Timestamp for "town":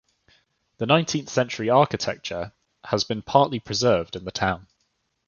4.31-4.65